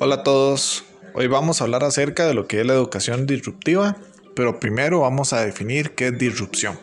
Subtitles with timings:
[0.00, 3.96] Hola a todos, hoy vamos a hablar acerca de lo que es la educación disruptiva,
[4.34, 6.80] pero primero vamos a definir qué es disrupción.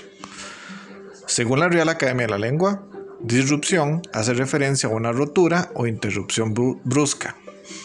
[1.27, 2.87] Según la Real Academia de la Lengua,
[3.19, 6.53] disrupción hace referencia a una rotura o interrupción
[6.85, 7.35] brusca.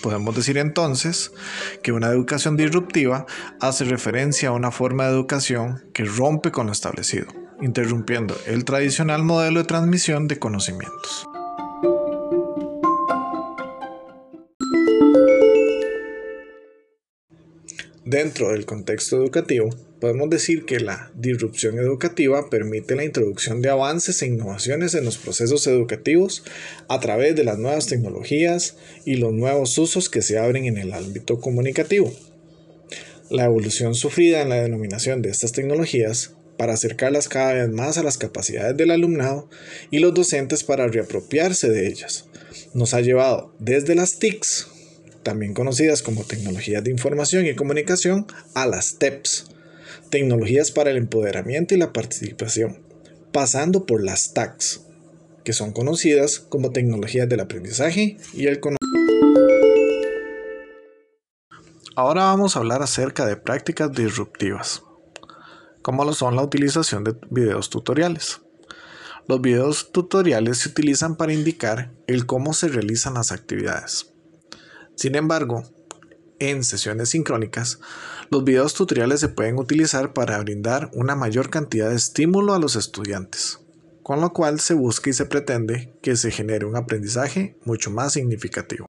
[0.00, 1.32] Podemos decir entonces
[1.82, 3.26] que una educación disruptiva
[3.60, 7.26] hace referencia a una forma de educación que rompe con lo establecido,
[7.60, 11.26] interrumpiendo el tradicional modelo de transmisión de conocimientos.
[18.06, 19.68] Dentro del contexto educativo,
[20.00, 25.18] podemos decir que la disrupción educativa permite la introducción de avances e innovaciones en los
[25.18, 26.44] procesos educativos
[26.88, 30.92] a través de las nuevas tecnologías y los nuevos usos que se abren en el
[30.92, 32.14] ámbito comunicativo.
[33.28, 38.04] La evolución sufrida en la denominación de estas tecnologías para acercarlas cada vez más a
[38.04, 39.50] las capacidades del alumnado
[39.90, 42.26] y los docentes para reapropiarse de ellas,
[42.72, 44.68] nos ha llevado desde las TICs,
[45.26, 49.46] también conocidas como tecnologías de información y comunicación, a las TEPS,
[50.08, 52.84] tecnologías para el empoderamiento y la participación,
[53.32, 54.82] pasando por las TACs,
[55.42, 58.86] que son conocidas como tecnologías del aprendizaje y el conocimiento.
[61.96, 64.84] Ahora vamos a hablar acerca de prácticas disruptivas,
[65.82, 68.42] como lo son la utilización de videos tutoriales.
[69.26, 74.12] Los videos tutoriales se utilizan para indicar el cómo se realizan las actividades.
[74.96, 75.62] Sin embargo,
[76.38, 77.80] en sesiones sincrónicas,
[78.30, 82.76] los videos tutoriales se pueden utilizar para brindar una mayor cantidad de estímulo a los
[82.76, 83.60] estudiantes,
[84.02, 88.14] con lo cual se busca y se pretende que se genere un aprendizaje mucho más
[88.14, 88.86] significativo.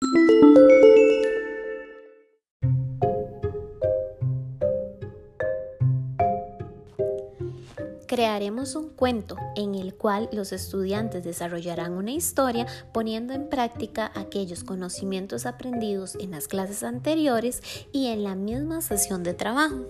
[8.08, 14.64] Crearemos un cuento en el cual los estudiantes desarrollarán una historia poniendo en práctica aquellos
[14.64, 19.86] conocimientos aprendidos en las clases anteriores y en la misma sesión de trabajo.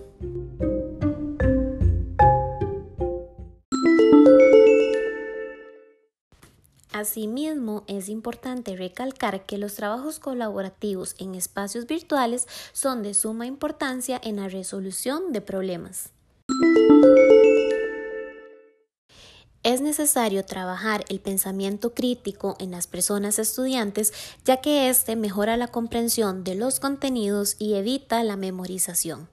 [6.92, 14.20] Asimismo, es importante recalcar que los trabajos colaborativos en espacios virtuales son de suma importancia
[14.24, 16.10] en la resolución de problemas.
[19.68, 25.68] Es necesario trabajar el pensamiento crítico en las personas estudiantes ya que éste mejora la
[25.68, 29.28] comprensión de los contenidos y evita la memorización.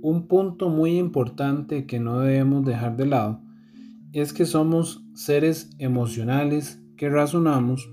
[0.00, 3.42] Un punto muy importante que no debemos dejar de lado
[4.12, 7.90] es que somos seres emocionales que razonamos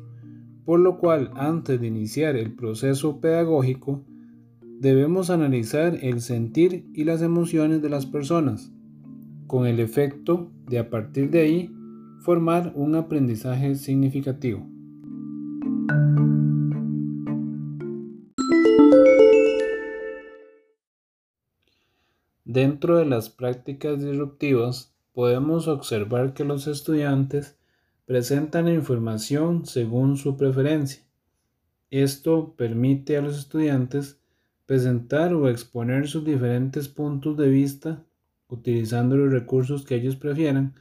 [0.68, 4.04] por lo cual antes de iniciar el proceso pedagógico
[4.82, 8.70] debemos analizar el sentir y las emociones de las personas,
[9.48, 11.72] con el efecto de a partir de ahí
[12.20, 14.68] formar un aprendizaje significativo.
[22.44, 27.57] Dentro de las prácticas disruptivas podemos observar que los estudiantes
[28.08, 31.04] presentan la información según su preferencia.
[31.92, 34.18] Esto permite a los estudiantes
[34.66, 38.06] presentar o exponer sus diferentes puntos de vista
[38.48, 40.74] utilizando los recursos que ellos prefieran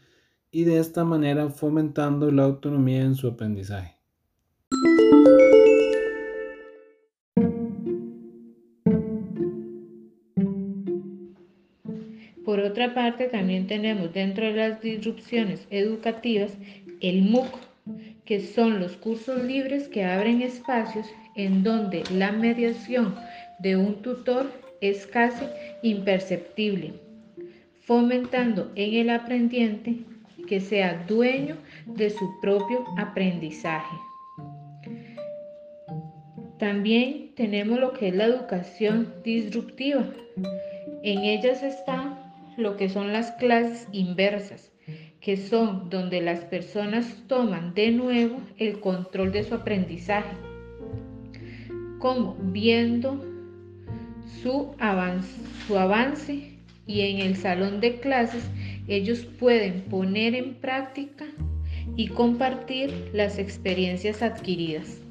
[0.52, 3.95] y de esta manera fomentando la autonomía en su aprendizaje.
[12.46, 16.52] Por otra parte, también tenemos dentro de las disrupciones educativas
[17.00, 17.58] el MOOC,
[18.24, 23.16] que son los cursos libres que abren espacios en donde la mediación
[23.58, 24.48] de un tutor
[24.80, 25.44] es casi
[25.82, 26.92] imperceptible,
[27.80, 29.96] fomentando en el aprendiente
[30.46, 33.96] que sea dueño de su propio aprendizaje.
[36.60, 40.06] También tenemos lo que es la educación disruptiva.
[41.02, 42.15] En ellas está
[42.56, 44.72] lo que son las clases inversas,
[45.20, 50.36] que son donde las personas toman de nuevo el control de su aprendizaje,
[51.98, 53.24] como viendo
[54.42, 56.52] su avance, su avance
[56.86, 58.44] y en el salón de clases
[58.86, 61.24] ellos pueden poner en práctica
[61.96, 65.05] y compartir las experiencias adquiridas.